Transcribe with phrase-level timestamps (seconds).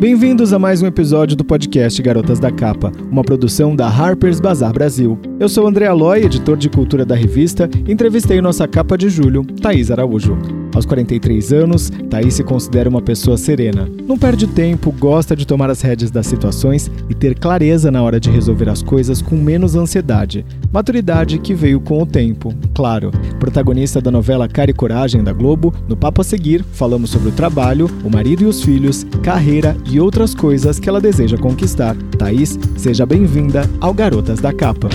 [0.00, 4.72] Bem-vindos a mais um episódio do podcast Garotas da Capa, uma produção da Harper's Bazaar
[4.72, 5.20] Brasil.
[5.38, 9.44] Eu sou André Aloy, editor de cultura da revista, e entrevistei nossa capa de julho,
[9.60, 10.59] Thaís Araújo.
[10.80, 13.86] Aos 43 anos, Thaís se considera uma pessoa serena.
[14.08, 18.18] Não perde tempo, gosta de tomar as rédeas das situações e ter clareza na hora
[18.18, 20.42] de resolver as coisas com menos ansiedade.
[20.72, 23.10] Maturidade que veio com o tempo, claro.
[23.38, 27.32] Protagonista da novela Cara e Coragem da Globo, no papo a seguir, falamos sobre o
[27.32, 31.94] trabalho, o marido e os filhos, carreira e outras coisas que ela deseja conquistar.
[32.18, 34.88] Thaís, seja bem-vinda ao Garotas da Capa.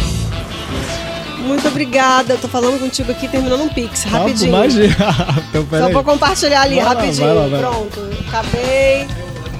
[1.45, 2.33] Muito obrigada.
[2.33, 4.49] Eu tô falando contigo aqui, terminando um pix, Tá, rapidinho.
[4.49, 4.95] imagina.
[5.49, 7.27] então, Só vou compartilhar ali, Vai lá, rapidinho.
[7.27, 7.59] vai lá, vai.
[7.59, 7.99] Pronto.
[8.27, 9.07] Acabei.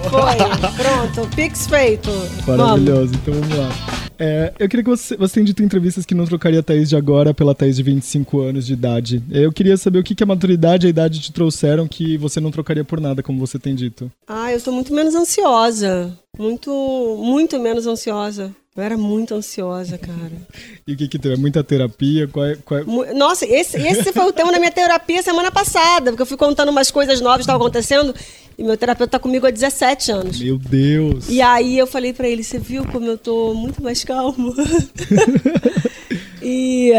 [0.10, 1.14] Foi.
[1.14, 1.36] Pronto.
[1.36, 2.10] Pix feito.
[2.46, 2.58] Vamos.
[2.66, 3.70] Maravilhoso, então vamos lá.
[4.18, 6.88] É, eu queria que você, você tenha dito em entrevistas que não trocaria a Thaís
[6.88, 9.22] de agora pela Thaís de 25 anos de idade.
[9.30, 12.40] Eu queria saber o que, que a maturidade e a idade te trouxeram que você
[12.40, 14.10] não trocaria por nada, como você tem dito.
[14.28, 16.18] Ah, eu tô muito menos ansiosa.
[16.38, 16.72] Muito,
[17.22, 18.52] muito menos ansiosa.
[18.76, 20.34] Eu era muito ansiosa, cara.
[20.86, 21.36] E o que que teve?
[21.36, 22.28] É Muita terapia?
[22.28, 26.12] Qual é, qual é- Nossa, esse, esse foi o tema da minha terapia semana passada,
[26.12, 28.14] porque eu fui contando umas coisas novas que estavam acontecendo
[28.58, 30.42] e meu terapeuta tá comigo há 17 anos.
[30.42, 31.30] Meu Deus!
[31.30, 34.54] E aí eu falei pra ele, você viu como eu tô muito mais calmo?
[36.44, 36.92] e,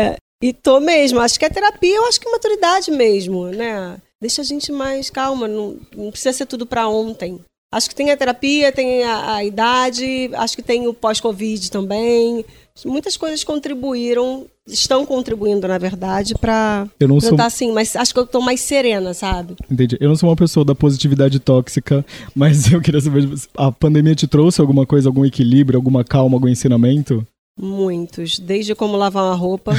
[0.43, 3.99] e tô mesmo, acho que é terapia, eu acho que é maturidade mesmo, né?
[4.19, 7.39] Deixa a gente mais calma, não, não precisa ser tudo pra ontem.
[7.73, 12.45] Acho que tem a terapia, tem a, a idade, acho que tem o pós-Covid também.
[12.85, 18.13] Muitas coisas contribuíram, estão contribuindo, na verdade, pra Eu não sou- estar assim, mas acho
[18.15, 19.57] que eu tô mais serena, sabe?
[19.71, 19.97] Entendi.
[20.01, 24.27] Eu não sou uma pessoa da positividade tóxica, mas eu queria saber, a pandemia te
[24.27, 27.27] trouxe alguma coisa, algum equilíbrio, alguma calma, algum ensinamento?
[27.59, 29.73] Muitos, desde como lavar uma roupa,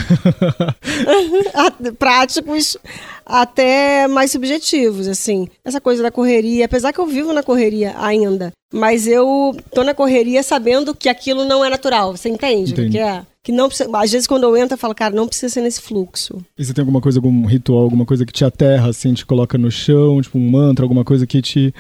[2.00, 2.76] práticos
[3.24, 5.48] até mais subjetivos, assim.
[5.64, 9.94] Essa coisa da correria, apesar que eu vivo na correria ainda, mas eu tô na
[9.94, 13.24] correria sabendo que aquilo não é natural, você entende o que é?
[13.48, 15.80] Que não precisa, às vezes quando eu entro eu falo, cara, não precisa ser nesse
[15.80, 16.46] fluxo.
[16.58, 19.58] E você tem alguma coisa, algum ritual, alguma coisa que te aterra, assim, te coloca
[19.58, 21.74] no chão, tipo um mantra, alguma coisa que te,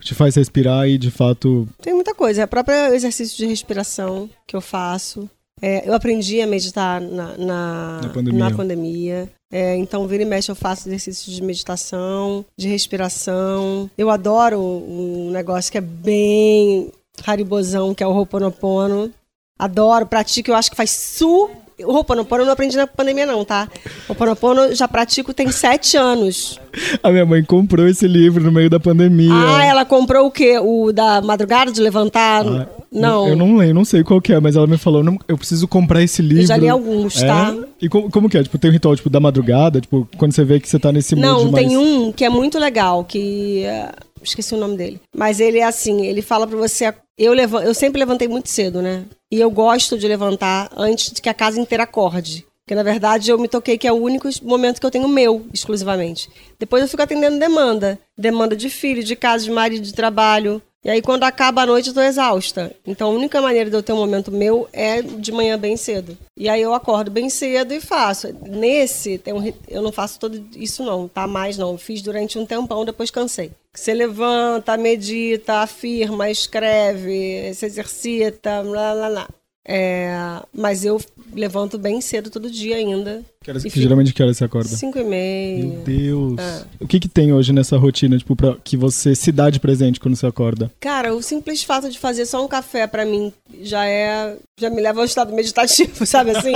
[0.00, 1.66] te faz respirar e de fato.
[1.82, 5.28] Tem muita coisa, é o próprio exercício de respiração que eu faço.
[5.60, 8.38] É, eu aprendi a meditar na, na, Na pandemia.
[8.38, 9.28] na pandemia.
[9.50, 13.90] É, então, vira e mexe, eu faço exercícios de meditação, de respiração.
[13.98, 16.92] Eu adoro um negócio que é bem
[17.26, 19.12] haribozão, que é o Ho'oponopono.
[19.58, 21.50] Adoro, pratico, eu acho que faz su...
[21.76, 23.68] O Ho'oponopono eu não aprendi na pandemia não, tá?
[24.08, 26.60] O Ho'oponopono eu já pratico tem sete anos.
[27.02, 29.32] A minha mãe comprou esse livro no meio da pandemia.
[29.32, 30.56] Ah, ela comprou o quê?
[30.60, 32.46] O da madrugada de levantar?
[32.46, 32.68] Ah,
[33.00, 33.28] não.
[33.28, 35.66] Eu não lembro, não sei qual que é, mas ela me falou, não, eu preciso
[35.68, 36.46] comprar esse livro.
[36.46, 37.26] já li alguns, É?
[37.26, 37.54] tá?
[37.82, 38.42] E como, como que é?
[38.42, 41.14] Tipo, tem um ritual, tipo, da madrugada, tipo, quando você vê que você tá nesse
[41.14, 41.66] mood Não, mais...
[41.66, 43.64] tem um que é muito legal, que.
[43.64, 43.90] eh,
[44.22, 44.98] Esqueci o nome dele.
[45.14, 46.94] Mas ele é assim, ele fala pra você.
[47.18, 49.02] Eu, levan- eu sempre levantei muito cedo, né?
[49.30, 52.42] E eu gosto de levantar antes de que a casa inteira acorde.
[52.64, 55.44] Porque, na verdade, eu me toquei que é o único momento que eu tenho meu,
[55.52, 56.30] exclusivamente.
[56.58, 57.98] Depois eu fico atendendo demanda.
[58.16, 60.62] Demanda de filho, de casa, de marido, de trabalho.
[60.84, 62.70] E aí, quando acaba a noite, eu tô exausta.
[62.86, 66.16] Então, a única maneira de eu ter um momento meu é de manhã bem cedo.
[66.36, 68.28] E aí, eu acordo bem cedo e faço.
[68.46, 71.26] Nesse, um eu não faço todo isso não, tá?
[71.26, 71.78] Mais não.
[71.78, 73.50] Fiz durante um tempão, depois cansei.
[73.72, 79.28] Você levanta, medita, afirma, escreve, se exercita, blá, blá, blá.
[79.66, 80.14] É,
[80.52, 81.00] mas eu
[81.32, 83.24] levanto bem cedo todo dia ainda.
[83.44, 84.70] Que horas- que geralmente que hora você acorda?
[84.70, 85.64] Cinco e meia.
[85.64, 86.38] Meu Deus.
[86.38, 86.62] É.
[86.80, 90.00] O que que tem hoje nessa rotina, tipo, pra que você se dá de presente
[90.00, 90.72] quando você acorda?
[90.80, 93.30] Cara, o simples fato de fazer só um café pra mim
[93.62, 94.36] já é.
[94.58, 96.54] já me leva ao estado meditativo, sabe assim?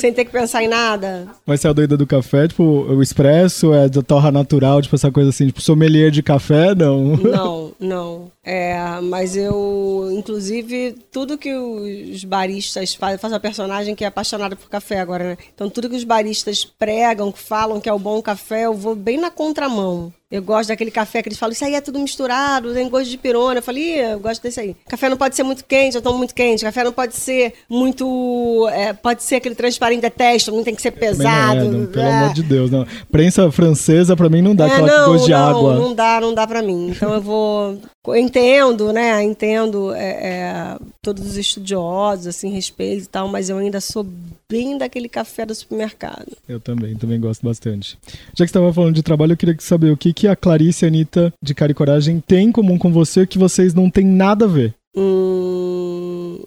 [0.00, 1.28] Sem ter que pensar em nada.
[1.46, 4.94] Mas você é a doida do café, tipo, o expresso, é da torra natural, tipo,
[4.96, 7.16] essa coisa assim, tipo, sommelier de café, não?
[7.18, 8.32] Não, não.
[8.46, 14.06] É, mas eu, inclusive, tudo que os baristas fazem, eu faço uma personagem que é
[14.06, 15.36] apaixonada por café agora, né?
[15.54, 18.94] Então, tudo que os baristas pregam, que falam que é o bom café, eu vou
[18.94, 20.12] bem na contramão.
[20.34, 23.16] Eu gosto daquele café que eles falam, isso aí é tudo misturado, tem gosto de
[23.16, 23.58] pirona.
[23.58, 24.74] Eu falei, "Ih, eu gosto desse aí.
[24.88, 26.64] Café não pode ser muito quente, eu tomo muito quente.
[26.64, 28.68] Café não pode ser muito.
[28.72, 31.60] é, pode ser aquele transparente, detesto, não tem que ser pesado.
[31.60, 32.12] é, não, pelo é.
[32.12, 32.84] amor de Deus, não.
[33.12, 35.74] Prensa francesa, pra mim, não dá É, aquela não, gosto de não, água.
[35.76, 36.88] Não dá, não dá pra mim.
[36.90, 37.78] Então eu vou.
[38.06, 39.22] Eu entendo, né?
[39.22, 44.04] Entendo é, é, todos os estudiosos, assim, respeito e tal, mas eu ainda sou
[44.48, 46.36] bem daquele café do supermercado.
[46.48, 47.98] Eu também, também gosto bastante.
[48.34, 50.84] Já que você estava falando de trabalho, eu queria saber o que, que a Clarice
[50.84, 53.90] e a Anitta de Cara e Coragem têm em comum com você que vocês não
[53.90, 54.74] têm nada a ver.
[54.96, 56.38] Hum,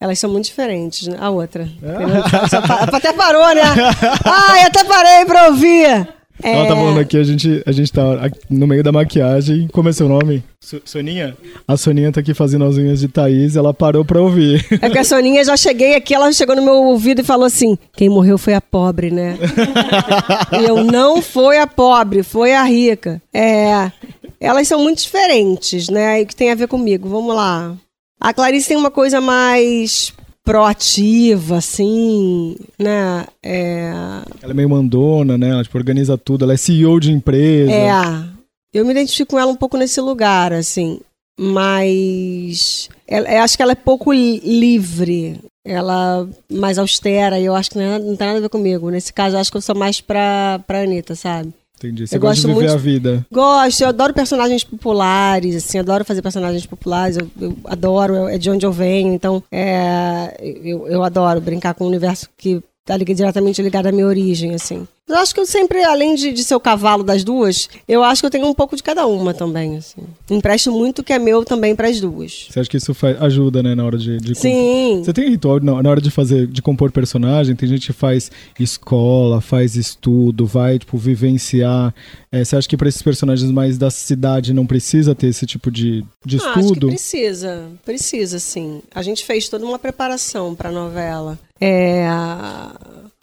[0.00, 1.16] elas são muito diferentes, né?
[1.20, 1.68] A outra.
[1.82, 2.96] É?
[2.96, 3.62] Até parou, né?
[4.24, 6.08] Ai, até parei pra ouvir.
[6.42, 6.52] É...
[6.52, 9.68] Ela tá falando aqui, a gente, a gente tá no meio da maquiagem.
[9.72, 10.42] Como é seu nome?
[10.84, 11.36] Soninha?
[11.66, 14.64] A Soninha tá aqui fazendo as unhas de Thaís ela parou pra ouvir.
[14.72, 17.78] É porque a Soninha já cheguei aqui, ela chegou no meu ouvido e falou assim:
[17.92, 19.38] quem morreu foi a pobre, né?
[20.52, 23.20] e eu não foi a pobre, foi a rica.
[23.32, 23.90] É.
[24.38, 26.20] Elas são muito diferentes, né?
[26.20, 27.08] E que tem a ver comigo.
[27.08, 27.74] Vamos lá.
[28.20, 30.12] A Clarice tem uma coisa mais
[30.50, 33.24] proativa, assim, né?
[33.40, 33.92] É...
[34.42, 35.50] Ela é meio mandona, né?
[35.50, 37.70] Ela tipo, organiza tudo, ela é CEO de empresa.
[37.70, 37.88] É.
[38.74, 40.98] Eu me identifico com ela um pouco nesse lugar, assim.
[41.38, 45.38] Mas ela, eu acho que ela é pouco livre.
[45.64, 48.90] Ela mais austera, e eu acho que não, é, não tem nada a ver comigo.
[48.90, 51.52] Nesse caso, eu acho que eu sou mais pra, pra Anitta, sabe?
[51.80, 52.06] Entendi.
[52.06, 52.74] Você eu gosta de viver muito...
[52.74, 53.26] a vida.
[53.32, 58.50] Gosto, eu adoro personagens populares, assim, adoro fazer personagens populares, eu, eu adoro, é de
[58.50, 63.62] onde eu venho, então é, eu, eu adoro brincar com um universo que tá diretamente
[63.62, 64.86] ligado à minha origem, assim.
[65.10, 68.22] Eu acho que eu sempre, além de, de ser o cavalo das duas, eu acho
[68.22, 70.02] que eu tenho um pouco de cada uma também, assim.
[70.30, 72.46] Empresto muito que é meu também para as duas.
[72.48, 74.90] Você acha que isso faz, ajuda, né, na hora de, de Sim.
[74.90, 75.04] Compor?
[75.04, 77.56] Você tem ritual na, na, hora de fazer, de compor personagem?
[77.56, 81.92] Tem gente que faz escola, faz estudo, vai, tipo, vivenciar.
[82.30, 85.70] É, você acha que para esses personagens mais da cidade não precisa ter esse tipo
[85.70, 86.60] de, de ah, estudo?
[86.60, 88.80] Acho que precisa, precisa, sim.
[88.94, 91.38] A gente fez toda uma preparação para a novela.
[91.60, 92.08] É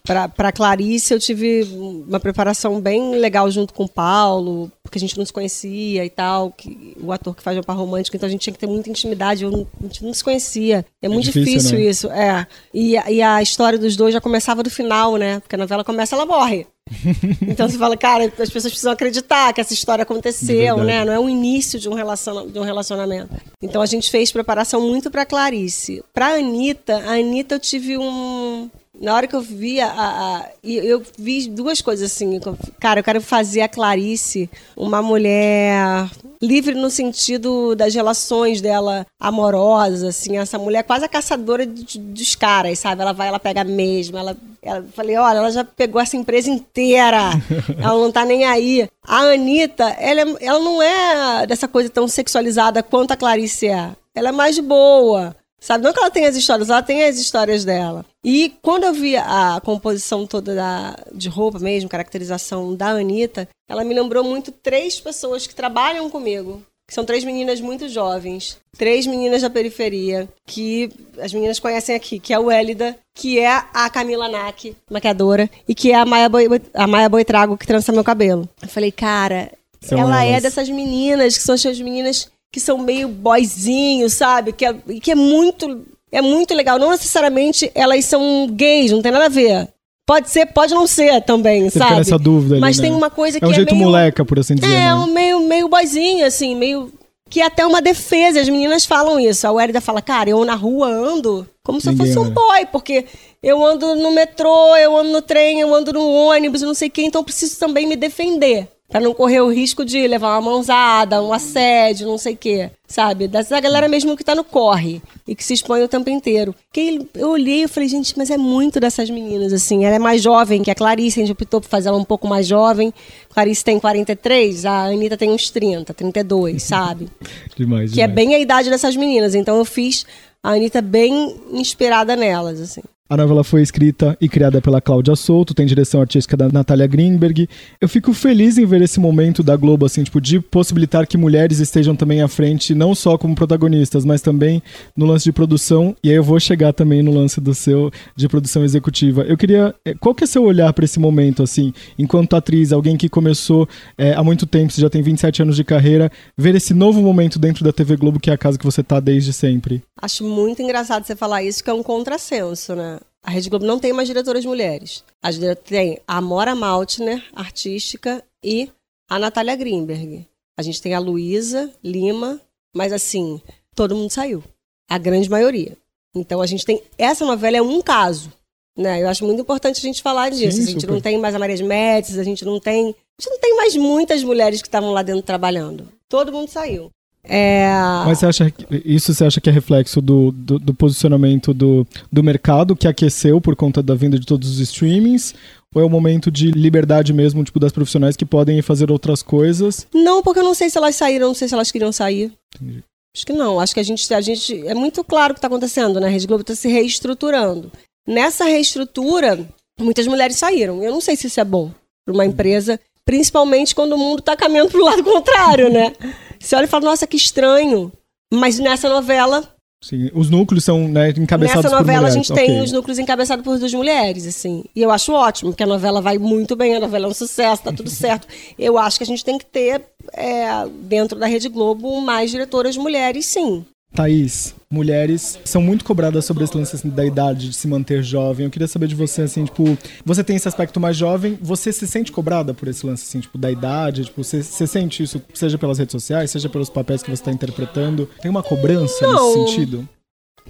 [0.07, 1.63] para Clarice, eu tive
[2.07, 6.09] uma preparação bem legal junto com o Paulo, porque a gente não se conhecia e
[6.09, 8.67] tal, que, o ator que faz o par romântico, então a gente tinha que ter
[8.67, 10.85] muita intimidade, eu, a gente não se conhecia.
[11.01, 11.85] É, é muito difícil, difícil né?
[11.85, 12.47] isso, é.
[12.73, 15.39] E, e a história dos dois já começava do final, né?
[15.41, 16.65] Porque a novela começa, ela morre.
[17.45, 21.03] então você fala, cara, as pessoas precisam acreditar que essa história aconteceu, né?
[21.03, 23.29] Não é o início de um, relaciona de um relacionamento.
[23.61, 26.03] Então a gente fez preparação muito para Clarice.
[26.13, 31.01] Para Anitta, a Anitta eu tive um na hora que eu vi a, a, eu
[31.17, 32.39] vi duas coisas assim,
[32.79, 36.09] cara, eu quero fazer a Clarice uma mulher
[36.41, 42.35] livre no sentido das relações dela amorosas, assim, essa mulher quase a caçadora de, dos
[42.35, 43.01] caras, sabe?
[43.01, 47.31] Ela vai, ela pega mesmo, ela, ela falei, olha, ela já pegou essa empresa inteira,
[47.77, 48.87] ela não tá nem aí.
[49.03, 53.91] A Anitta, ela, é, ela não é dessa coisa tão sexualizada quanto a Clarice é.
[54.13, 55.35] Ela é mais boa.
[55.59, 55.83] Sabe?
[55.83, 58.05] Não que ela tenha as histórias, ela tem as histórias dela.
[58.23, 63.83] E quando eu vi a composição toda da, de roupa mesmo, caracterização da Anitta, ela
[63.83, 66.61] me lembrou muito três pessoas que trabalham comigo.
[66.87, 70.89] Que são três meninas muito jovens, três meninas da periferia, que
[71.19, 75.75] as meninas conhecem aqui, que é o Elida, que é a Camila Nack, maquiadora, e
[75.75, 78.47] que é a Maia, Boi, a Maia Boitrago, que trança meu cabelo.
[78.61, 79.51] Eu falei, cara,
[79.81, 80.37] são ela é elas.
[80.37, 84.53] é dessas meninas, que são as meninas que são meio boyzinhos, sabe?
[84.53, 86.79] Que é, que é muito é muito legal.
[86.79, 89.67] Não necessariamente elas são gays, não tem nada a ver.
[90.05, 91.95] Pode ser, pode não ser também, Você sabe?
[91.95, 92.83] Nessa dúvida ali, Mas né?
[92.87, 94.73] tem uma coisa que é um jeito meio, moleca, por assim dizer.
[94.73, 94.95] É, né?
[94.95, 96.93] um meio, meio boyzinho, assim, meio.
[97.29, 99.45] Que é até uma defesa, as meninas falam isso.
[99.45, 102.65] A Wérida fala, cara, eu na rua ando como se Ninguém eu fosse um boy,
[102.71, 103.03] porque
[103.43, 106.91] eu ando no metrô, eu ando no trem, eu ando no ônibus, não sei o
[106.91, 110.49] quê, então eu preciso também me defender para não correr o risco de levar uma
[110.49, 113.27] mãozada, um assédio, não sei o quê, sabe?
[113.27, 116.55] Dessa galera mesmo que tá no corre e que se expõe o tempo inteiro.
[116.71, 119.83] Que eu olhei e falei, gente, mas é muito dessas meninas, assim.
[119.83, 122.27] Ela é mais jovem que a Clarice, a gente optou por fazer ela um pouco
[122.27, 122.93] mais jovem.
[123.33, 127.09] Clarice tem 43, a Anitta tem uns 30, 32, sabe?
[127.57, 129.35] demais, Que é bem a idade dessas meninas.
[129.35, 130.05] Então eu fiz
[130.41, 132.81] a Anitta bem inspirada nelas, assim.
[133.09, 137.47] A novela foi escrita e criada pela Cláudia Souto, tem direção artística da Natália Greenberg.
[137.79, 141.59] Eu fico feliz em ver esse momento da Globo, assim, tipo, de possibilitar que mulheres
[141.59, 144.61] estejam também à frente, não só como protagonistas, mas também
[144.93, 145.95] no lance de produção.
[146.03, 149.21] E aí eu vou chegar também no lance do seu de produção executiva.
[149.21, 149.73] Eu queria.
[149.85, 153.69] Eh, qual que é seu olhar para esse momento, assim, enquanto atriz, alguém que começou
[153.97, 157.39] é, há muito tempo, você já tem 27 anos de carreira, ver esse novo momento
[157.39, 159.81] dentro da TV Globo, que é a casa que você tá desde sempre?
[160.01, 162.96] Acho muito engraçado você falar isso, que é um contrassenso, né?
[163.23, 165.03] A Rede Globo não tem mais diretoras mulheres.
[165.21, 168.69] A tem a Mora Maltner, artística, e
[169.09, 170.25] a Natália Greenberg.
[170.57, 172.39] A gente tem a Luísa Lima,
[172.73, 173.41] mas assim,
[173.75, 174.43] todo mundo saiu.
[174.89, 175.77] A grande maioria.
[176.15, 176.81] Então a gente tem.
[176.97, 178.31] Essa novela é um caso.
[178.77, 179.01] Né?
[179.01, 180.57] Eu acho muito importante a gente falar disso.
[180.57, 180.93] Sim, a gente super.
[180.93, 182.89] não tem mais a Maria de Médici, a gente não tem.
[182.89, 185.87] A gente não tem mais muitas mulheres que estavam lá dentro trabalhando.
[186.07, 186.91] Todo mundo saiu.
[187.27, 187.69] É...
[188.05, 188.53] Mas você acha
[188.85, 193.41] isso você acha que é reflexo do, do, do, posicionamento do, do mercado que aqueceu
[193.41, 195.35] por conta da vinda de todos os streamings?
[195.75, 199.21] Ou é o um momento de liberdade mesmo, tipo, das profissionais que podem fazer outras
[199.21, 199.85] coisas?
[199.93, 202.31] Não, porque eu não sei se elas saíram, não sei se elas queriam sair.
[202.55, 202.83] Entendi.
[203.15, 203.59] Acho que não.
[203.59, 204.65] Acho que a gente, a gente.
[204.65, 206.07] É muito claro o que está acontecendo, né?
[206.07, 207.71] A Rede Globo está se reestruturando.
[208.07, 209.45] Nessa reestrutura,
[209.79, 210.81] muitas mulheres saíram.
[210.81, 211.71] Eu não sei se isso é bom
[212.05, 215.93] para uma empresa Principalmente quando o mundo tá caminhando pro lado contrário, né?
[216.47, 217.91] Você olha e fala, nossa, que estranho.
[218.33, 219.43] Mas nessa novela,
[219.83, 222.61] Sim, os núcleos são né, encabeçados nessa novela a gente tem Ok.
[222.61, 224.63] os núcleos encabeçados por duas mulheres, assim.
[224.73, 227.63] E eu acho ótimo, porque a novela vai muito bem, a novela é um sucesso,
[227.63, 228.27] tá tudo certo.
[228.57, 232.77] Eu acho que a gente tem que ter, é, dentro da Rede Globo, mais diretoras
[232.77, 233.65] mulheres, sim.
[233.93, 238.45] Thaís, mulheres são muito cobradas sobre esse lance assim, da idade, de se manter jovem.
[238.45, 241.87] Eu queria saber de você, assim, tipo, você tem esse aspecto mais jovem, você se
[241.87, 244.05] sente cobrada por esse lance, assim, tipo, da idade?
[244.05, 247.31] Tipo, você, você sente isso, seja pelas redes sociais, seja pelos papéis que você está
[247.31, 248.07] interpretando?
[248.21, 249.27] Tem uma cobrança Não.
[249.35, 249.89] nesse sentido?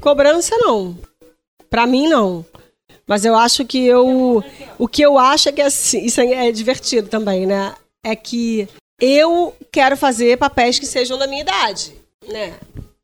[0.01, 0.97] Cobrança, não.
[1.69, 2.45] Pra mim, não.
[3.07, 4.43] Mas eu acho que eu.
[4.77, 7.73] O que eu acho é que assim, isso é divertido também, né?
[8.05, 8.67] É que
[9.01, 11.93] eu quero fazer papéis que sejam da minha idade,
[12.27, 12.53] né?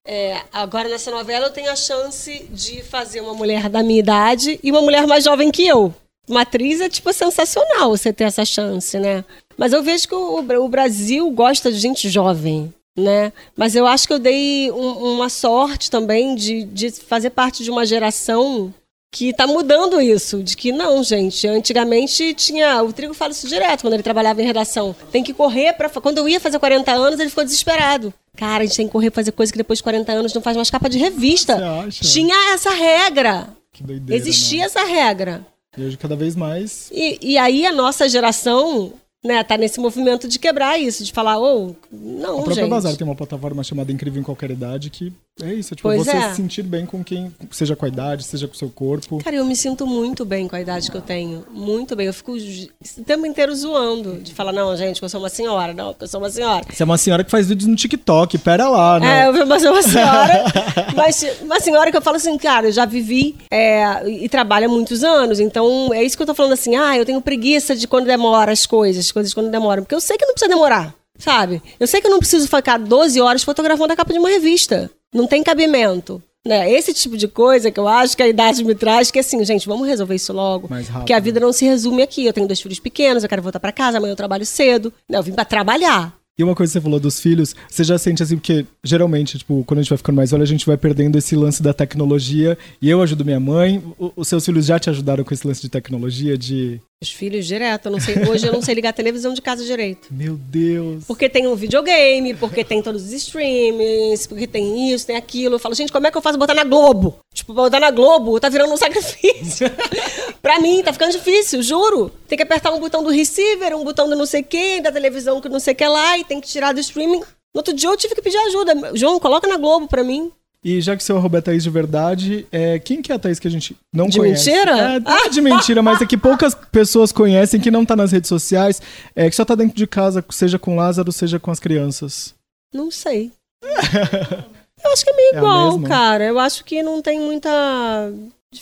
[0.06, 4.60] É, agora nessa novela eu tenho a chance de fazer uma mulher da minha idade
[4.62, 5.94] e uma mulher mais jovem que eu.
[6.28, 9.24] Uma atriz é tipo sensacional você ter essa chance, né?
[9.58, 13.32] Mas eu vejo que o, o Brasil gosta de gente jovem, né?
[13.56, 17.70] Mas eu acho que eu dei um- uma sorte também de, de fazer parte de
[17.72, 18.74] uma geração
[19.14, 23.82] que tá mudando isso, de que não, gente, antigamente tinha, o Trigo fala isso direto
[23.82, 27.20] quando ele trabalhava em redação, tem que correr para quando eu ia fazer 40 anos,
[27.20, 28.12] ele ficou desesperado.
[28.36, 30.56] Cara, a gente tem que correr fazer coisa que depois de 40 anos não faz
[30.58, 31.56] mais capa de revista.
[31.56, 32.04] Você acha?
[32.04, 33.50] Tinha essa regra.
[33.72, 34.66] Que doideira, Existia né?
[34.66, 35.46] essa regra.
[35.78, 40.28] E hoje, cada vez mais, E, e aí a nossa geração, né, tá nesse movimento
[40.28, 42.70] de quebrar isso, de falar, ô, não, a própria gente.
[42.70, 45.12] Bazar tem uma plataforma chamada Incrível em Qualquer Idade que
[45.42, 46.30] é isso, é, tipo, Pois você é.
[46.30, 49.18] se sentir bem com quem, seja com a idade, seja com o seu corpo.
[49.24, 51.44] Cara, eu me sinto muito bem com a idade que eu tenho.
[51.50, 52.06] Muito bem.
[52.06, 54.20] Eu fico o tempo inteiro zoando.
[54.20, 55.74] De falar, não, gente, que eu sou uma senhora.
[55.74, 56.64] Não, que eu sou uma senhora.
[56.70, 59.24] Você é uma senhora que faz vídeos no TikTok, pera lá, né?
[59.24, 60.44] É, eu uma, uma senhora.
[60.96, 64.70] mas uma senhora que eu falo assim, cara, eu já vivi é, e trabalho há
[64.70, 65.40] muitos anos.
[65.40, 66.76] Então, é isso que eu tô falando assim.
[66.76, 69.82] Ah, eu tenho preguiça de quando demora as coisas, as coisas quando demoram.
[69.82, 71.60] Porque eu sei que não precisa demorar, sabe?
[71.80, 74.92] Eu sei que eu não preciso ficar 12 horas fotografando a capa de uma revista.
[75.14, 76.22] Não tem cabimento.
[76.46, 76.70] Né?
[76.72, 79.44] Esse tipo de coisa que eu acho que a idade me traz, que é assim,
[79.46, 80.68] gente, vamos resolver isso logo.
[80.92, 82.26] Porque a vida não se resume aqui.
[82.26, 84.92] Eu tenho dois filhos pequenos, eu quero voltar pra casa, amanhã eu trabalho cedo.
[85.10, 86.14] Não, eu vim pra trabalhar.
[86.38, 89.64] E uma coisa que você falou dos filhos, você já sente assim, porque geralmente, tipo,
[89.66, 92.58] quando a gente vai ficando mais velho, a gente vai perdendo esse lance da tecnologia.
[92.82, 93.82] E eu ajudo minha mãe.
[94.16, 96.82] Os seus filhos já te ajudaram com esse lance de tecnologia, de.
[97.04, 99.66] Os filhos direto, eu não sei, hoje eu não sei ligar a televisão de casa
[99.66, 100.08] direito.
[100.10, 101.04] Meu Deus.
[101.06, 105.56] Porque tem um videogame, porque tem todos os streamings, porque tem isso, tem aquilo.
[105.56, 107.20] Eu falo, gente, como é que eu faço botar na Globo?
[107.34, 109.70] Tipo, botar na Globo tá virando um sacrifício.
[110.42, 112.10] pra mim, tá ficando difícil, juro.
[112.26, 115.42] Tem que apertar um botão do receiver, um botão do não sei quem, da televisão
[115.42, 117.20] que não sei o que lá, e tem que tirar do streaming.
[117.20, 118.96] No outro dia eu tive que pedir ajuda.
[118.96, 120.32] João, coloca na Globo pra mim.
[120.64, 123.38] E já que seu arroba é Thaís de verdade, é, quem que é a Thaís
[123.38, 124.50] que a gente não De conhece?
[124.50, 125.04] mentira?
[125.06, 128.30] É, é de mentira, mas é que poucas pessoas conhecem, que não tá nas redes
[128.30, 128.82] sociais,
[129.14, 132.34] é, que só tá dentro de casa, seja com Lázaro, seja com as crianças.
[132.74, 133.32] Não sei.
[133.62, 136.26] Eu acho que é meio É igual, cara.
[136.26, 137.50] Eu acho que não tem muita.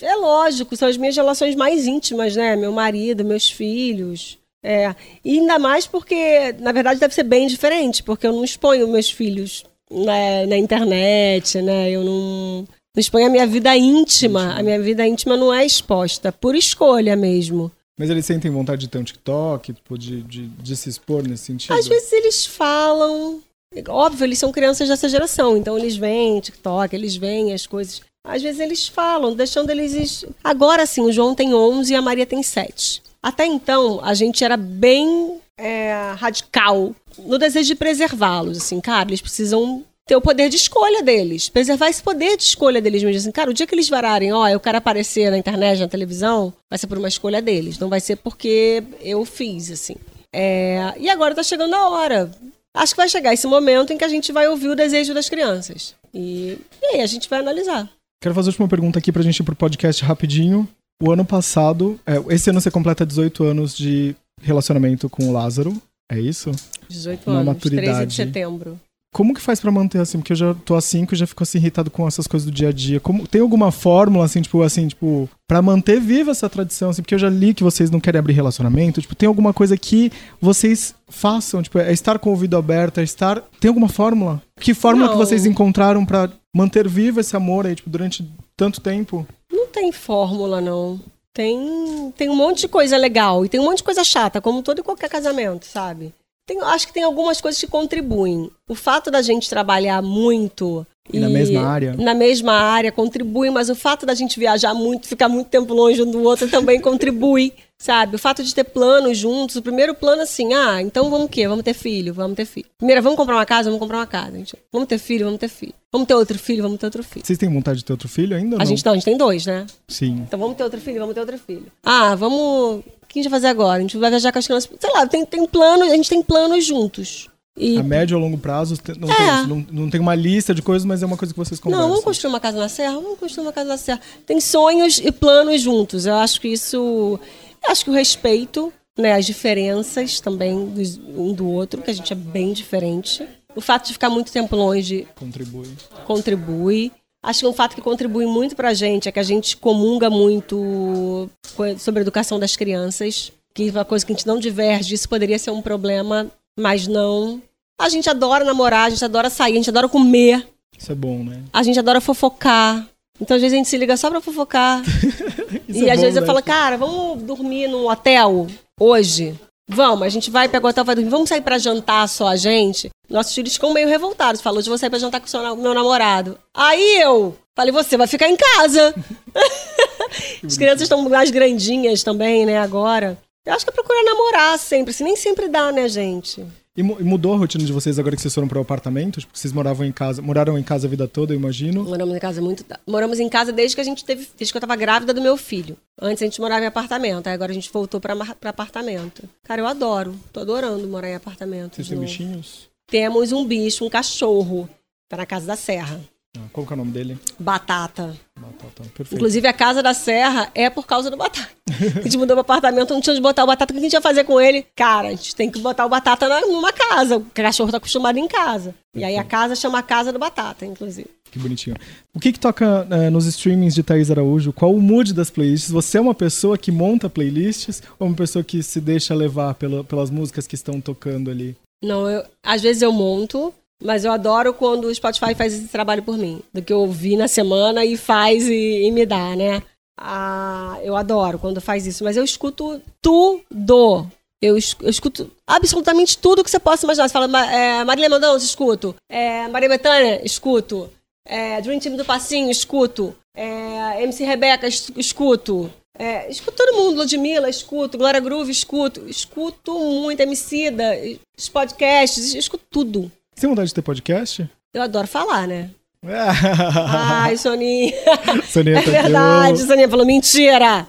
[0.01, 2.55] É lógico, são as minhas relações mais íntimas, né?
[2.55, 4.39] Meu marido, meus filhos.
[4.63, 4.96] É.
[5.24, 9.10] E ainda mais porque, na verdade, deve ser bem diferente, porque eu não exponho meus
[9.10, 11.89] filhos na, na internet, né?
[11.91, 12.67] Eu não, não
[13.00, 14.53] exponho a minha vida íntima.
[14.57, 17.71] A minha vida íntima não é exposta, por escolha mesmo.
[18.00, 21.43] Mas eles sentem vontade de ter um TikTok, tipo, de, de, de se expor nesse
[21.45, 21.74] sentido?
[21.74, 23.41] Às vezes eles falam.
[23.88, 28.01] Óbvio, eles são crianças dessa geração, então eles veem TikTok, eles veem as coisas.
[28.25, 29.93] Às vezes eles falam, deixando eles.
[29.93, 33.01] es- Agora sim, o João tem 11 e a Maria tem 7.
[33.24, 38.57] Até então, a gente era bem é, radical no desejo de preservá-los.
[38.57, 41.47] Assim, cara, eles precisam ter o poder de escolha deles.
[41.49, 43.17] Preservar esse poder de escolha deles mesmo.
[43.17, 46.51] Assim, cara, o dia que eles vararem, ó, eu quero aparecer na internet, na televisão,
[46.69, 47.77] vai ser por uma escolha deles.
[47.77, 49.95] Não vai ser porque eu fiz, assim.
[50.33, 52.31] É, e agora tá chegando a hora.
[52.73, 55.29] Acho que vai chegar esse momento em que a gente vai ouvir o desejo das
[55.29, 55.93] crianças.
[56.13, 57.89] E, e aí a gente vai analisar.
[58.21, 60.67] Quero fazer a última pergunta aqui pra gente ir pro podcast rapidinho.
[61.01, 65.75] O ano passado, é, esse ano você completa 18 anos de relacionamento com o Lázaro,
[66.12, 66.51] é isso?
[66.89, 68.10] 18 Uma anos, 13 maturidade.
[68.10, 68.79] de setembro.
[69.13, 70.19] Como que faz pra manter assim?
[70.19, 72.51] Porque eu já tô há cinco e já fico assim irritado com essas coisas do
[72.51, 72.98] dia a dia.
[72.98, 77.15] Como tem alguma fórmula assim, tipo, assim, tipo, para manter viva essa tradição assim, porque
[77.15, 80.95] eu já li que vocês não querem abrir relacionamento, tipo, tem alguma coisa que vocês
[81.10, 84.41] façam, tipo, é estar com o ouvido aberto, é estar, tem alguma fórmula?
[84.57, 85.25] Que fórmula que Não.
[85.25, 89.27] vocês encontraram pra manter vivo esse amor aí, tipo, durante tanto tempo?
[89.51, 91.01] Não tem fórmula, não.
[91.33, 94.61] Tem, tem um monte de coisa legal e tem um monte de coisa chata, como
[94.61, 96.13] todo e qualquer casamento, sabe?
[96.45, 98.51] Tem, acho que tem algumas coisas que contribuem.
[98.67, 101.96] O fato da gente trabalhar muito E, na mesma área?
[101.98, 106.01] Na mesma área, contribui, mas o fato da gente viajar muito, ficar muito tempo longe
[106.01, 108.15] um do outro também contribui, sabe?
[108.15, 111.48] O fato de ter planos juntos, o primeiro plano assim, ah, então vamos o quê?
[111.48, 112.67] Vamos ter filho, vamos ter filho.
[112.77, 114.38] Primeiro, vamos comprar uma casa, vamos comprar uma casa.
[114.38, 114.55] Gente.
[114.72, 115.74] Vamos ter filho, vamos ter filho.
[115.91, 117.25] Vamos ter outro filho, vamos ter outro filho.
[117.25, 118.62] Vocês têm vontade de ter outro filho ainda?
[118.62, 119.65] A gente não, a gente tem dois, né?
[119.88, 120.24] Sim.
[120.27, 121.65] Então vamos ter outro filho, vamos ter outro filho.
[121.84, 122.79] Ah, vamos.
[122.79, 123.79] O que a gente vai fazer agora?
[123.79, 124.72] A gente vai viajar com as crianças.
[124.79, 127.27] Sei lá, tem, tem plano, a gente tem planos juntos.
[127.58, 127.77] E...
[127.77, 129.15] A médio ou longo prazo não, é.
[129.15, 131.81] tem, não, não, tem uma lista de coisas, mas é uma coisa que vocês conversam.
[131.81, 132.93] Não, vamos construir uma casa na serra?
[132.93, 134.00] Vamos construir uma casa na serra.
[134.25, 136.05] Tem sonhos e planos juntos.
[136.05, 137.20] Eu acho que isso.
[137.63, 142.12] Eu acho que o respeito, né, as diferenças também um do outro, que a gente
[142.13, 143.27] é bem diferente.
[143.53, 145.08] O fato de ficar muito tempo longe.
[145.15, 145.67] Contribui.
[146.05, 146.91] Contribui.
[147.24, 151.29] Acho que um fato que contribui muito pra gente é que a gente comunga muito
[151.77, 153.31] sobre a educação das crianças.
[153.53, 156.88] Que é uma coisa que a gente não diverge, isso poderia ser um problema mas
[156.88, 157.41] não.
[157.79, 160.48] A gente adora namorar, a gente adora sair, a gente adora comer.
[160.77, 161.43] Isso é bom, né?
[161.51, 162.88] A gente adora fofocar.
[163.20, 164.81] Então, às vezes, a gente se liga só pra fofocar.
[165.70, 166.22] e é às bom, vezes né?
[166.22, 168.48] eu falo, cara, vamos dormir num hotel
[168.79, 169.36] hoje?
[169.70, 171.10] Vamos, a gente vai, pega o hotel, vai dormir.
[171.10, 172.89] Vamos sair pra jantar só a gente?
[173.10, 174.41] Nossos filhos ficam meio revoltados.
[174.41, 176.38] Falou, hoje vou sair pra jantar com o meu namorado.
[176.53, 178.93] Aí eu falei, você vai ficar em casa.
[180.46, 183.17] As crianças estão mais grandinhas também, né, agora.
[183.45, 186.45] Eu acho que é procurar namorar sempre, assim, nem sempre dá, né, gente?
[186.77, 189.19] E, mudou a rotina de vocês agora que vocês foram para o apartamento?
[189.19, 191.83] Tipo, vocês moravam em casa, moraram em casa a vida toda, eu imagino?
[191.83, 192.63] Moramos em casa muito.
[192.88, 194.25] Moramos em casa desde que a gente teve.
[194.38, 195.75] Desde que eu tava grávida do meu filho.
[196.00, 199.27] Antes a gente morava em apartamento, aí agora a gente voltou para apartamento.
[199.43, 200.15] Cara, eu adoro.
[200.31, 201.75] Tô adorando morar em apartamento.
[201.75, 202.69] Vocês têm bichinhos?
[202.88, 204.69] Temos um bicho, um cachorro.
[205.10, 206.00] Tá na casa da serra.
[206.38, 207.19] Ah, qual que é o nome dele?
[207.38, 208.15] Batata.
[208.39, 209.15] Batata, perfeito.
[209.15, 211.50] Inclusive, a casa da Serra é por causa do Batata.
[211.97, 213.73] A gente mudou pro apartamento, não tinha onde botar o Batata.
[213.73, 214.65] O que a gente ia fazer com ele?
[214.75, 217.17] Cara, a gente tem que botar o Batata numa casa.
[217.17, 218.73] O cachorro tá acostumado em casa.
[218.95, 221.09] E aí a casa chama a Casa do Batata, inclusive.
[221.31, 221.75] Que bonitinho.
[222.13, 224.51] O que que toca é, nos streamings de Thaís Araújo?
[224.51, 225.71] Qual o mood das playlists?
[225.71, 229.83] Você é uma pessoa que monta playlists ou uma pessoa que se deixa levar pela,
[229.83, 231.55] pelas músicas que estão tocando ali?
[231.81, 236.03] Não, eu, às vezes eu monto, mas eu adoro quando o Spotify faz esse trabalho
[236.03, 236.41] por mim.
[236.53, 239.63] Do que eu ouvi na semana e faz e, e me dá, né?
[240.00, 242.03] Ah, eu adoro quando faz isso.
[242.03, 244.07] Mas eu escuto tudo.
[244.41, 247.07] Eu, escuto absolutamente tudo que você possa imaginar.
[247.07, 248.96] Você fala, é, Marília escuto.
[249.09, 250.89] É, Maria Bethânia, escuto.
[251.27, 253.15] É, Dream Team do Passinho, escuto.
[253.35, 255.72] É, MC Rebeca, escuto.
[255.98, 259.07] É, escuto todo mundo, Ludmilla, escuto, Glória Groove, escuto.
[259.07, 260.94] Escuto muito, Emicida,
[261.37, 263.11] os podcasts, escuto tudo.
[263.41, 264.47] Você tem vontade de ter podcast?
[264.71, 265.71] Eu adoro falar, né?
[266.05, 267.91] Ai, Soninha.
[268.47, 270.85] Soninha é verdade, Soninha falou mentira.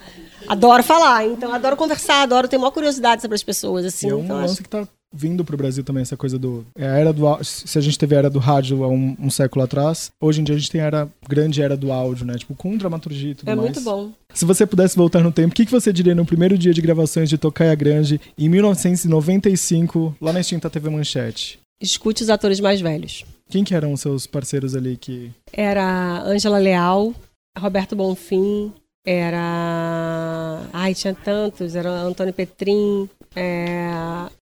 [0.46, 4.08] Adoro falar, então adoro conversar, adoro ter maior curiosidade sobre as pessoas, assim.
[4.08, 4.62] E é um então lance acho...
[4.64, 6.66] que tá vindo pro Brasil também, essa coisa do...
[6.76, 7.24] É a era do...
[7.42, 10.44] Se a gente teve a era do rádio há um, um, século atrás, hoje em
[10.44, 12.34] dia a gente tem a era, grande era do áudio, né?
[12.34, 13.66] Tipo, com dramaturgia e tudo é mais.
[13.66, 14.12] É muito bom.
[14.34, 16.82] Se você pudesse voltar no tempo, o que, que você diria no primeiro dia de
[16.82, 21.61] gravações de Tocaia Grande, em 1995, lá na extinta TV Manchete?
[21.82, 23.24] Escute os atores mais velhos.
[23.48, 25.30] Quem que eram os seus parceiros ali que...
[25.52, 27.12] Era Ângela Leal,
[27.58, 28.72] Roberto Bonfim,
[29.04, 30.62] era...
[30.72, 33.90] Ai, tinha tantos, era Antônio Petrin, é...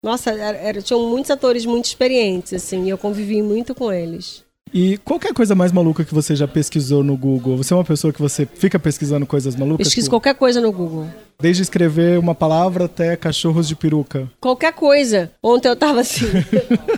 [0.03, 4.45] Nossa, era, era, tinham muitos atores muito experientes, assim, e eu convivi muito com eles.
[4.73, 7.57] E qualquer coisa mais maluca que você já pesquisou no Google?
[7.57, 9.87] Você é uma pessoa que você fica pesquisando coisas malucas?
[9.87, 11.07] Pesquiso tipo, qualquer coisa no Google.
[11.41, 14.31] Desde escrever uma palavra até cachorros de peruca.
[14.41, 15.33] Qualquer coisa.
[15.43, 16.27] Ontem eu tava assim.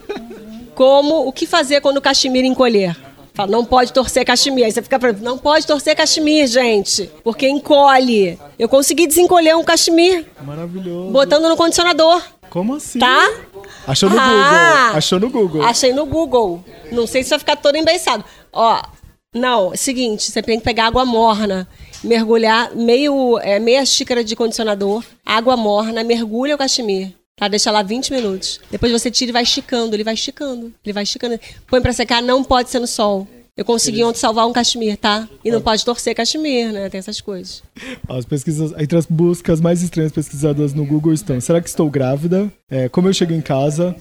[0.75, 2.97] Como o que fazer quando o cachemir encolher?
[3.35, 4.67] Fala, não pode torcer cachemir.
[4.67, 8.39] Aí você fica falando, não pode torcer cachemir, gente, porque encolhe.
[8.59, 10.27] Eu consegui desencolher um cachemir.
[10.43, 11.11] Maravilhoso.
[11.11, 12.23] Botando no condicionador.
[12.51, 12.99] Como assim?
[12.99, 13.31] Tá?
[13.87, 14.97] Achou no ah, Google.
[14.99, 15.63] Achou no Google.
[15.63, 16.65] Achei no Google.
[16.91, 18.25] Não sei se vai ficar todo embeiçado.
[18.53, 18.83] Ó,
[19.35, 21.67] não, é seguinte, você tem que pegar água morna,
[22.05, 27.15] mergulhar meio, é, meia xícara de condicionador, água morna, mergulha o cachemir.
[27.37, 27.49] Tá?
[27.49, 28.61] Deixa lá 20 minutos.
[28.71, 31.41] Depois você tira e vai esticando, ele vai esticando, ele vai esticando.
[31.67, 33.27] Põe para secar, não pode ser no sol.
[33.55, 35.29] Eu consegui ontem salvar um cachemir, tá?
[35.45, 36.89] E não pode torcer cachemir, né?
[36.89, 37.63] Tem essas coisas.
[38.09, 42.51] As pesquisas, entre as buscas mais estranhas pesquisadas no Google estão: será que estou grávida?
[42.71, 43.95] É, como eu chego em casa?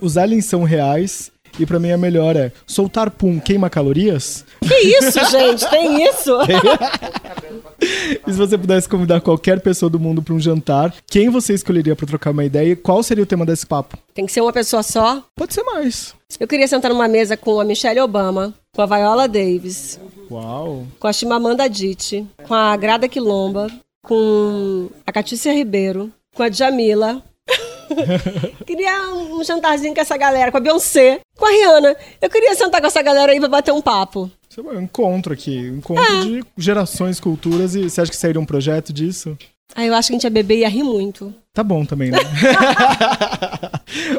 [0.00, 1.32] os aliens são reais?
[1.58, 4.44] E pra mim a melhor é soltar pum queima calorias?
[4.60, 5.68] Que isso, gente?
[5.68, 6.30] Tem isso?
[8.26, 11.94] e se você pudesse convidar qualquer pessoa do mundo para um jantar, quem você escolheria
[11.94, 13.98] para trocar uma ideia e qual seria o tema desse papo?
[14.14, 15.22] Tem que ser uma pessoa só?
[15.36, 16.14] Pode ser mais.
[16.40, 20.00] Eu queria sentar numa mesa com a Michelle Obama, com a Viola Davis.
[20.30, 20.86] Uau.
[20.98, 23.68] Com a Chimamanda Adichie, com a Grada Quilomba,
[24.02, 27.22] com a Catícia Ribeiro, com a Jamila.
[28.66, 31.96] queria um jantarzinho com essa galera, com a Beyoncé, com a Rihanna.
[32.20, 34.30] Eu queria sentar com essa galera aí pra bater um papo.
[34.48, 36.20] Isso é um encontro aqui, um encontro É.
[36.24, 37.74] de gerações, culturas.
[37.74, 39.36] E você acha que sairia um projeto disso?
[39.74, 41.34] Aí eu acho que a gente ia beber e ia rir muito.
[41.54, 42.18] Tá bom também, né?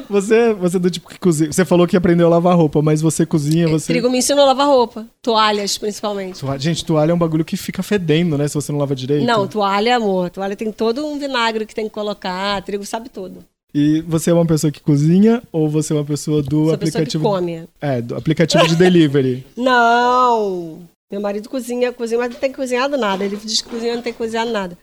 [0.10, 1.52] você, você é do tipo que cozinha.
[1.52, 3.94] Você falou que aprendeu a lavar roupa, mas você cozinha, você.
[3.94, 5.06] Trigo me ensina a lavar roupa.
[5.22, 6.40] Toalhas, principalmente.
[6.40, 8.48] Toalha- Gente, toalha é um bagulho que fica fedendo, né?
[8.48, 9.26] Se você não lava direito.
[9.26, 10.30] Não, toalha, amor.
[10.30, 12.62] Toalha tem todo um vinagre que tem que colocar.
[12.64, 13.44] Trigo sabe tudo.
[13.76, 16.78] E você é uma pessoa que cozinha ou você é uma pessoa do Sou a
[16.78, 17.24] pessoa que aplicativo?
[17.24, 17.64] come.
[17.82, 19.46] É, do aplicativo de delivery.
[19.58, 20.82] Não!
[21.12, 23.26] Meu marido cozinha, cozinha, mas não tem cozinhado nada.
[23.26, 24.78] Ele diz que cozinha não tem cozinhado nada.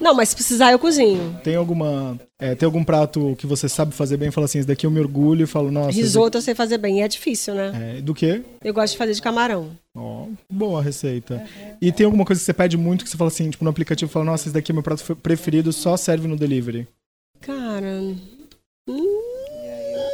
[0.00, 1.38] Não, mas se precisar, eu cozinho.
[1.44, 2.18] Tem alguma.
[2.40, 4.90] é, tem algum prato que você sabe fazer bem e fala assim, esse daqui eu
[4.90, 5.90] me orgulho e falo, nossa.
[5.90, 6.98] Risoto eu sei fazer bem.
[6.98, 7.96] E é difícil, né?
[7.98, 8.42] É, do quê?
[8.64, 9.70] Eu gosto de fazer de camarão.
[9.94, 11.44] Ó, boa receita.
[11.82, 14.10] E tem alguma coisa que você pede muito que você fala assim, tipo, no aplicativo,
[14.10, 16.88] fala, nossa, esse daqui é meu prato preferido, só serve no delivery.
[17.40, 18.00] Cara.
[18.88, 19.22] hum,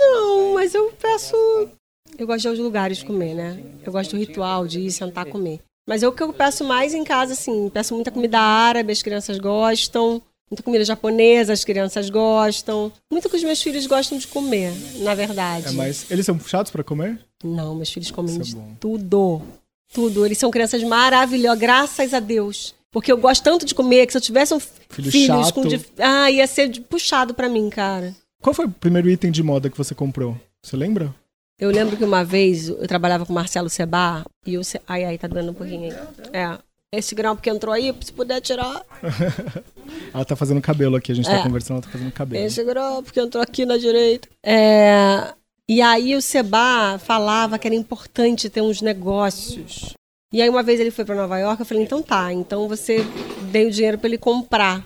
[0.01, 1.35] Não, mas eu peço.
[2.19, 3.63] Eu gosto de aos lugares comer, né?
[3.85, 5.61] Eu gosto do ritual de ir sentar comer.
[5.89, 9.03] Mas eu, o que eu peço mais em casa, assim, peço muita comida árabe, as
[9.03, 10.21] crianças gostam.
[10.51, 12.93] Muita comida japonesa, as crianças gostam.
[13.11, 15.67] Muito que os meus filhos gostam de comer, na verdade.
[15.69, 16.09] É mais.
[16.11, 17.19] Eles são chatos pra comer?
[17.43, 18.75] Não, meus filhos comem é de bom.
[18.79, 19.43] tudo.
[19.93, 20.25] Tudo.
[20.25, 22.75] Eles são crianças maravilhosas, graças a Deus.
[22.93, 25.55] Porque eu gosto tanto de comer que se eu tivesse um Filho filhos chato.
[25.55, 25.67] com.
[25.67, 28.15] dif- Ah, ia ser puxado pra mim, cara.
[28.41, 30.37] Qual foi o primeiro item de moda que você comprou?
[30.63, 31.13] Você lembra?
[31.59, 34.65] Eu lembro que uma vez eu trabalhava com o Marcelo Seba e o.
[34.65, 34.81] Ce...
[34.87, 35.99] Ai, ai, tá dando um pouquinho aí.
[36.33, 36.59] É.
[36.93, 38.83] Esse grampo que entrou aí, se puder tirar.
[40.13, 41.43] Ela tá fazendo cabelo aqui, a gente tá É.
[41.43, 42.45] conversando, ela tá fazendo cabelo.
[42.45, 44.29] Esse grampo que entrou aqui na direita.
[44.43, 45.33] É.
[45.69, 49.95] E aí o Seba falava que era importante ter uns negócios.
[50.33, 52.99] E aí uma vez ele foi pra Nova York, eu falei, então tá, então você
[53.51, 54.85] dei o dinheiro pra ele comprar.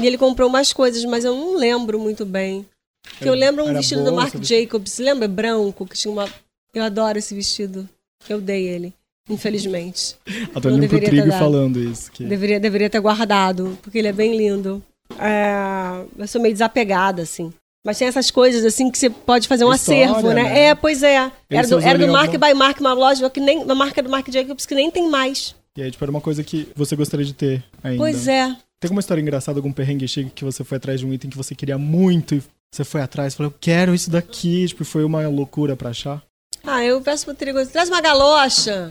[0.00, 2.66] E ele comprou umas coisas, mas eu não lembro muito bem.
[3.02, 5.26] Porque eu lembro um vestido do bolsa, Marc vestido- Jacobs, lembra?
[5.28, 6.28] Branco, que tinha uma.
[6.74, 7.88] Eu adoro esse vestido.
[8.28, 8.92] Eu dei ele,
[9.28, 10.16] infelizmente.
[10.52, 12.10] Tá não olhando pro trigo falando isso.
[12.12, 12.24] Que...
[12.24, 14.82] Deveria, deveria ter guardado, porque ele é bem lindo.
[15.18, 17.52] É, eu sou meio desapegada, assim.
[17.86, 20.42] Mas tem essas coisas, assim, que você pode fazer um História, acervo, né?
[20.42, 20.60] né?
[20.66, 21.30] É, pois é.
[21.48, 24.10] Era do, era do Mark vão- by Mark, uma loja, que nem, uma marca do
[24.10, 25.54] Mark Jacobs que nem tem mais.
[25.76, 27.98] E aí, tipo, era uma coisa que você gostaria de ter ainda.
[27.98, 28.48] Pois é.
[28.80, 31.36] Tem alguma história engraçada, algum perrengue chique que você foi atrás de um item que
[31.36, 35.04] você queria muito e você foi atrás e falou, eu quero isso daqui, tipo, foi
[35.04, 36.22] uma loucura pra achar?
[36.64, 38.88] Ah, eu peço pro Trigo, traz uma galocha.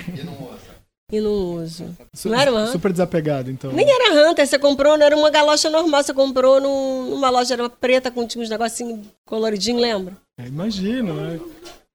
[1.11, 1.95] E não uso.
[2.13, 2.71] Su- Não era uma Hunter?
[2.73, 3.71] Super desapegado, então.
[3.71, 7.53] Nem era Hunter, você comprou, não era uma galocha normal, você comprou num- numa loja,
[7.53, 10.17] era uma preta com tinha uns negocinhos coloridinhos, lembra?
[10.37, 11.39] É, imagino, né?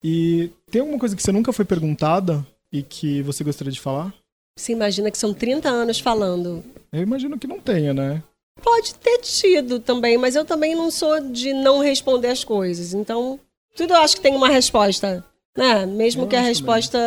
[0.02, 4.14] E tem alguma coisa que você nunca foi perguntada e que você gostaria de falar?
[4.58, 6.64] Você imagina que são 30 anos falando.
[6.92, 8.22] Eu imagino que não tenha, né?
[8.60, 12.92] Pode ter tido também, mas eu também não sou de não responder as coisas.
[12.94, 13.38] Então,
[13.76, 15.24] tudo eu acho que tem uma resposta.
[15.56, 15.84] Né?
[15.86, 16.98] Mesmo Eu que a acho resposta.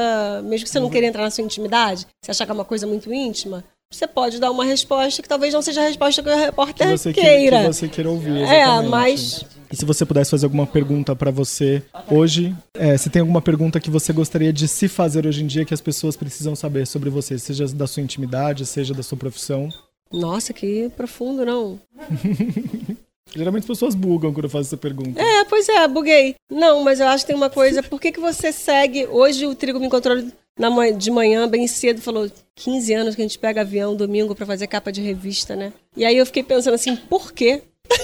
[0.43, 2.85] Mesmo que você não queira entrar na sua intimidade, você achar que é uma coisa
[2.85, 6.33] muito íntima, você pode dar uma resposta que talvez não seja a resposta que o
[6.33, 7.61] Que repórter que, queira.
[7.61, 8.37] que você queira ouvir.
[8.37, 8.89] É, exatamente.
[8.89, 9.45] mas.
[9.71, 13.79] E se você pudesse fazer alguma pergunta pra você hoje, é, se tem alguma pergunta
[13.79, 17.09] que você gostaria de se fazer hoje em dia que as pessoas precisam saber sobre
[17.09, 19.69] você, seja da sua intimidade, seja da sua profissão?
[20.11, 21.79] Nossa, que profundo, não?
[23.35, 25.21] Geralmente as pessoas bugam quando eu faço essa pergunta.
[25.21, 26.35] É, pois é, buguei.
[26.49, 27.83] Não, mas eu acho que tem uma coisa.
[27.83, 29.05] Por que, que você segue.
[29.07, 30.23] Hoje o Trigo me encontrou
[30.57, 34.33] na manhã- de manhã, bem cedo, falou: 15 anos que a gente pega avião domingo
[34.33, 35.73] pra fazer capa de revista, né?
[35.97, 37.61] E aí eu fiquei pensando assim: por quê?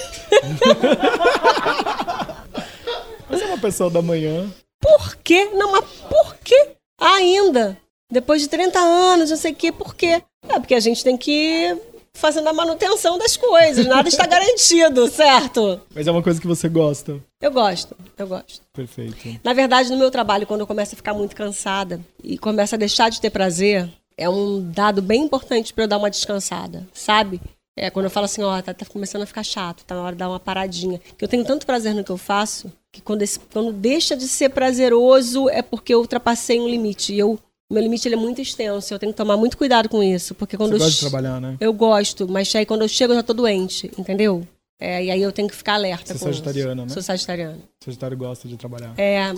[3.30, 4.52] Você é uma pessoa da manhã.
[4.80, 5.46] Por quê?
[5.54, 7.78] Não, mas por quê ainda?
[8.10, 10.22] Depois de 30 anos, não sei o quê, por quê?
[10.48, 11.78] É porque a gente tem que ir
[12.14, 15.80] fazendo a manutenção das coisas, nada está garantido, certo?
[15.94, 17.18] Mas é uma coisa que você gosta.
[17.40, 18.60] Eu gosto, eu gosto.
[18.72, 19.40] Perfeito.
[19.42, 22.78] Na verdade, no meu trabalho, quando eu começo a ficar muito cansada e começo a
[22.78, 27.40] deixar de ter prazer, é um dado bem importante para eu dar uma descansada, sabe?
[27.74, 30.12] É quando eu falo assim, ó, tá, tá começando a ficar chato, tá na hora
[30.12, 31.00] de dar uma paradinha.
[31.16, 34.28] Que eu tenho tanto prazer no que eu faço, que quando, esse- quando deixa de
[34.28, 37.14] ser prazeroso é porque eu ultrapassei um limite.
[37.14, 37.38] E eu,
[37.72, 40.34] meu limite ele é muito extenso, eu tenho que tomar muito cuidado com isso.
[40.34, 41.56] Porque quando Você eu gosta de trabalhar, né?
[41.60, 44.46] eu gosto, mas aí quando eu chego eu já tô doente, entendeu?
[44.80, 46.42] É, e aí eu tenho que ficar alerta Você é com isso.
[46.42, 46.88] sagitariana, né?
[46.88, 47.58] Sou sagitariana.
[47.84, 48.92] Sagitário gosta de trabalhar.
[48.98, 49.32] É,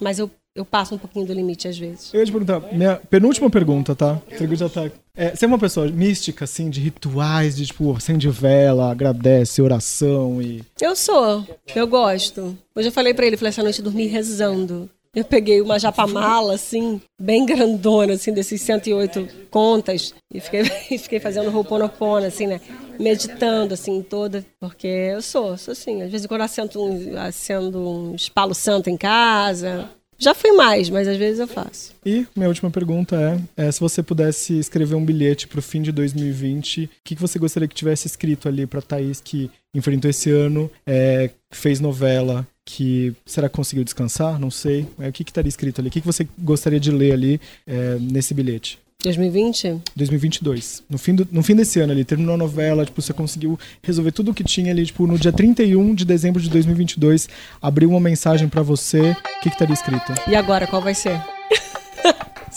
[0.00, 2.14] mas eu, eu passo um pouquinho do limite às vezes.
[2.14, 4.18] Eu ia te perguntar, minha penúltima pergunta, tá?
[4.56, 4.90] Já tá.
[5.14, 10.40] É, você é uma pessoa mística, assim, de rituais, de tipo, acende vela, agradece, oração
[10.40, 10.62] e.
[10.80, 12.56] Eu sou, eu gosto.
[12.74, 14.88] Hoje eu falei pra ele, falei essa noite eu dormi rezando.
[15.16, 20.64] Eu peguei uma japamala, assim, bem grandona, assim, desses 108 contas, e fiquei,
[21.00, 22.60] fiquei fazendo roupona, assim, né?
[23.00, 26.02] Meditando, assim, toda, porque eu sou, sou assim.
[26.02, 31.08] Às vezes quando acendo um, acendo um espalo santo em casa, já fui mais, mas
[31.08, 31.94] às vezes eu faço.
[32.04, 33.16] E minha última pergunta
[33.56, 37.14] é, é se você pudesse escrever um bilhete para o fim de 2020, o que,
[37.14, 41.80] que você gostaria que tivesse escrito ali para Thaís que enfrentou esse ano, é, fez
[41.80, 44.38] novela, que será que conseguiu descansar?
[44.38, 44.86] Não sei.
[44.98, 45.88] É, o que, estaria escrito ali?
[45.88, 48.78] O que, que você gostaria de ler ali é, nesse bilhete?
[49.02, 49.82] 2020?
[49.94, 50.82] 2022.
[50.90, 54.10] No fim, do, no fim desse ano ali, terminou a novela, tipo, você conseguiu resolver
[54.10, 57.28] tudo o que tinha ali, tipo, no dia 31 de dezembro de 2022,
[57.62, 60.12] abriu uma mensagem para você, o que que estaria escrito?
[60.26, 61.20] E agora, qual vai ser?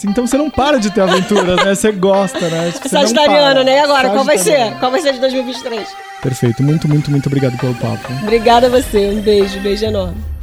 [0.01, 1.75] Então você não para de ter aventuras, né?
[1.75, 2.71] Você gosta, né?
[2.71, 3.75] Tipo, Sagitariano, né?
[3.75, 4.73] E agora, qual vai ser?
[4.79, 6.08] Qual vai ser de 2023?
[6.21, 6.61] Perfeito.
[6.63, 8.11] Muito, muito, muito obrigado pelo papo.
[8.23, 9.09] Obrigada a você.
[9.09, 10.38] Um beijo, beijo enorme.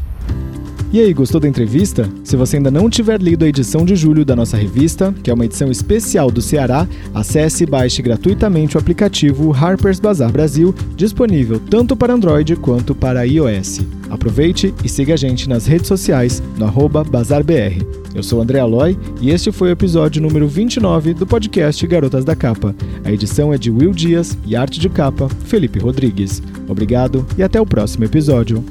[0.93, 2.09] E aí, gostou da entrevista?
[2.23, 5.35] Se você ainda não tiver lido a edição de julho da nossa revista, que é
[5.35, 11.61] uma edição especial do Ceará, acesse e baixe gratuitamente o aplicativo Harper's Bazaar Brasil, disponível
[11.61, 13.81] tanto para Android quanto para iOS.
[14.09, 16.67] Aproveite e siga a gente nas redes sociais no
[17.05, 17.85] BazarBR.
[18.15, 22.37] Eu sou André Aloy e este foi o episódio número 29 do podcast Garotas da
[22.37, 22.75] Capa.
[23.05, 26.43] A edição é de Will Dias e arte de capa Felipe Rodrigues.
[26.69, 28.65] Obrigado e até o próximo episódio.